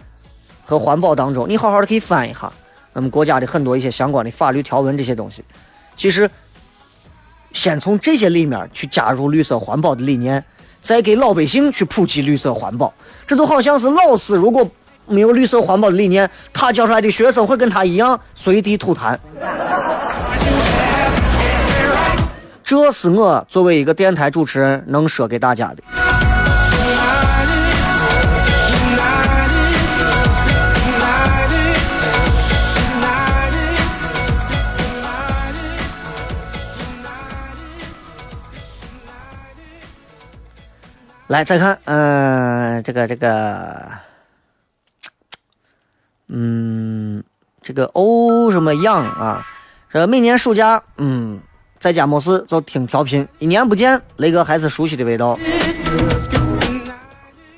[0.65, 2.51] 和环保当中，你好好的可以翻一下
[2.93, 5.43] 我们国家的很多一些相关的法律条文这些东西。
[5.95, 6.27] 其实，
[7.53, 10.43] 先从这些里面去加入绿色环保的理念。
[10.81, 12.93] 再给老百姓去普及绿色环保，
[13.27, 14.67] 这就好像是老师如果
[15.05, 19.17] 没有绿色环保的理念，他教出来的学生会跟他一样随地吐痰。
[22.63, 26.08] 这是我作为一个电台主持人能说给大家的。
[41.29, 43.87] 来再看，嗯，这个这个，
[46.27, 47.23] 嗯，
[47.61, 49.45] 这个欧什么样啊？
[49.89, 51.39] 说每年暑假，嗯，
[51.79, 55.37] 在家没事就听调频，一年不见，雷哥还是熟悉的味道。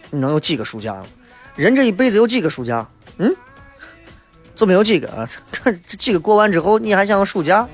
[0.09, 1.01] 你能有几个暑假？
[1.55, 2.85] 人这一辈子有几个暑假？
[3.19, 3.33] 嗯，
[4.53, 5.25] 就没有几个啊？
[5.49, 7.65] 这这几个过完之后，你还想要暑假？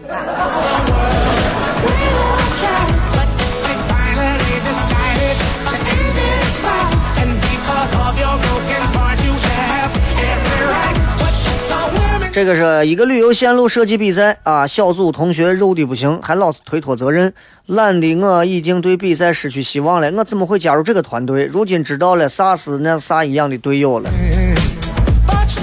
[12.38, 17.34] 这个是一个旅游线路设计比赛啊，小组同学肉的不行，还老是推脱责任，
[17.66, 21.46] 懒得我已经对比赛失去希望了，我怎么会加入这个团队？
[21.46, 24.12] 如今知道了啥是那啥一样的队友了。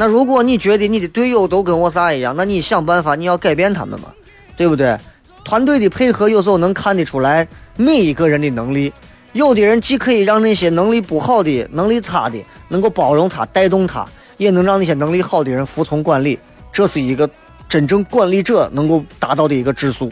[0.01, 4.09] 那如果你觉得你的队友都跟我啥一样，那你想办法，你要改变他们嘛，
[4.57, 4.99] 对不对？
[5.45, 7.47] 团队的配合有时候能看得出来
[7.77, 8.93] 每一个人的能力，
[9.33, 14.05] 有的人既可以让那些能力不好的、能力差的能够包容他、带动他，
[14.39, 16.37] 也能让那些能力好的人服从管理。
[16.75, 17.31] 这是一个
[17.68, 20.11] 真正管理者能够达到的一个质素，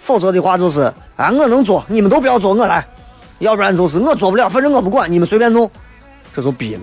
[0.00, 0.82] 否则的话就是
[1.16, 2.80] 啊，我能做，你们都不要做，我来；
[3.40, 5.68] 要不然就是我做不了，反正我不管，你们随便弄，
[6.36, 6.80] 这就逼了。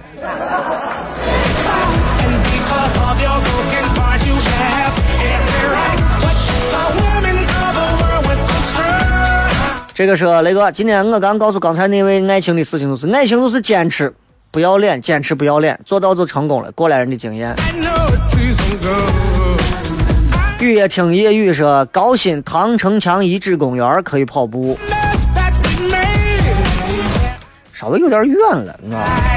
[9.95, 14.13] 这个是雷哥，今天我刚告诉刚才那位爱情的事情，就是爱情就是坚持。
[14.51, 16.71] 不要脸，坚持不要脸，做到就成功了。
[16.73, 17.55] 过来人的经验。
[20.59, 24.77] 雨夜听夜雨说，高新唐城墙遗址公园可以跑步，
[27.73, 29.28] 稍微有点远了，啊。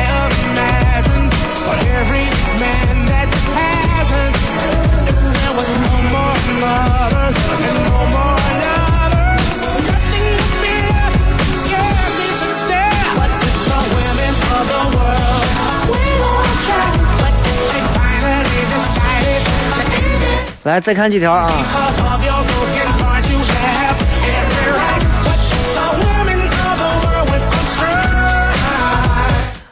[20.65, 21.51] 来，再看几条啊！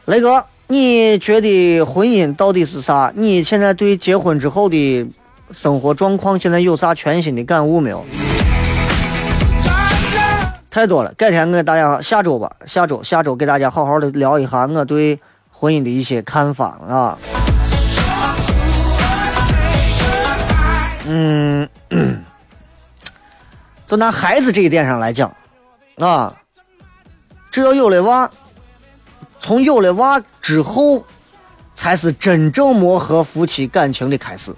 [0.06, 3.12] 雷哥，你觉得婚姻到底是啥？
[3.14, 5.06] 你现在对结婚之后的
[5.52, 8.04] 生活状况，现在有啥全新的感悟没有？
[10.68, 15.20] 太多了，改天我给大家下周吧，下周下周给大家好好的聊一下我对
[15.52, 17.16] 婚姻的一些看法啊。
[21.12, 21.68] 嗯，
[23.84, 25.34] 就拿孩子这一点上来讲，
[25.98, 26.32] 啊，
[27.50, 28.30] 只要有了娃，
[29.40, 31.04] 从有了娃之后，
[31.74, 34.54] 才是真正磨合夫妻感情的开始。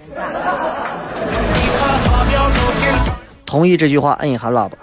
[3.46, 4.76] 同意这句话，摁一下喇叭。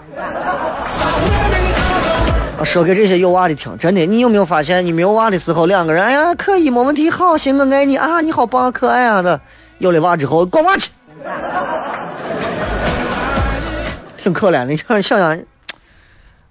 [2.64, 9.40] 说给这些有娃的听，真的，你有没有发现，你没有娃的时候，两个人，哎呀，可以，没问题，好，行，我爱你啊，你好棒，可爱啊的。
[9.78, 10.90] 有了娃之后，搞娃去。
[14.16, 15.38] 挺可怜的，你想想，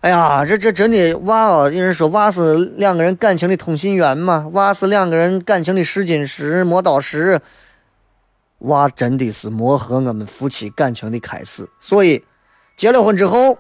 [0.02, 1.70] 哎呀，这这真的娃哦！
[1.70, 7.40] 有人说娃是两个人感情的通信员嘛，娃是两个人感情的试金石、磨刀石。
[8.60, 11.68] 娃真的是磨合我们夫妻感情的开始。
[11.80, 12.24] 所以，
[12.76, 13.58] 结了婚之后，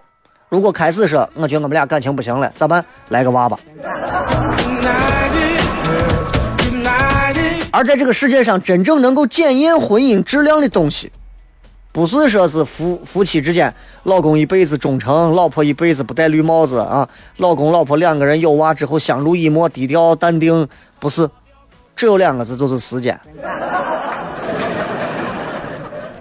[0.50, 2.84] 如果开始说我觉得我们俩感情不行了，咋办？
[3.10, 3.60] 来个娃吧。
[7.80, 11.10] 而在这个世界上，真正能够检验婚姻质量的东西。
[11.94, 13.74] 不是说是夫夫妻之间，
[14.04, 17.08] 老公一辈子忠诚，老婆一辈子不戴绿帽子啊！
[17.38, 20.68] 老公老婆两个人有娃之后相濡以沫，低调淡定，
[21.00, 21.30] 不是，
[21.96, 23.18] 只有两个字，就是时间。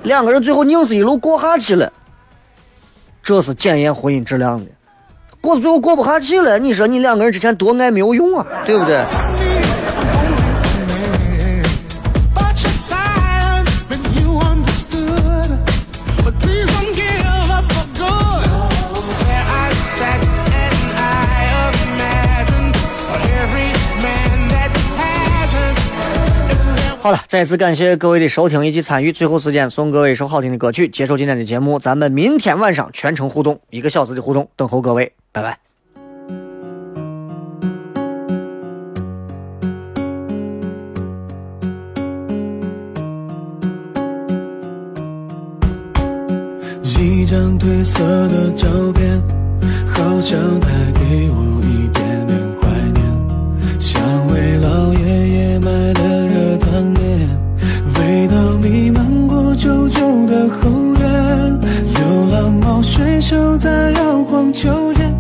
[0.05, 1.93] 两个人最后硬是一路过下去了，
[3.21, 4.71] 这是检验婚姻质量的。
[5.41, 9.03] 过最后过不下去了，你说你两个人之前多爱没有用啊，对不对？
[27.09, 29.11] 好了，再次感谢各位的收听以及参与。
[29.13, 31.79] 最后时间送各位一首好听的歌曲，结束今天的节目。
[31.79, 35.59] 咱们明天晚上全程互动，一个小时的互动，等候各位，拜拜。
[47.01, 49.19] 一张褪色的照片，
[49.87, 56.08] 好像带给我一点点怀念，像为老爷爷买的
[64.39, 65.12] 荡秋千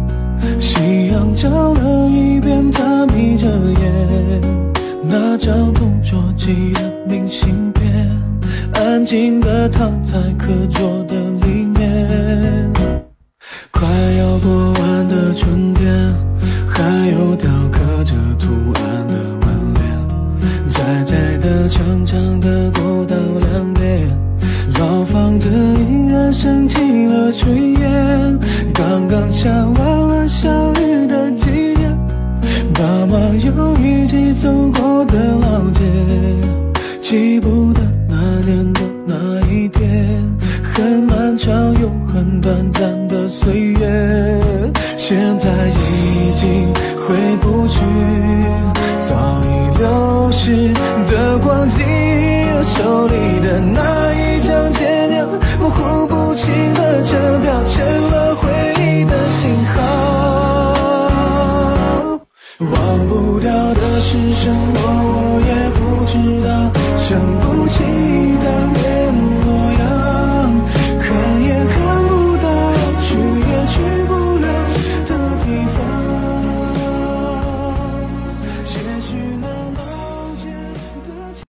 [0.60, 4.40] 夕阳照了一遍他眯着眼
[5.02, 8.08] 那张同桌寄的明信片
[8.74, 11.16] 安静的躺在课桌的
[29.38, 29.87] 着我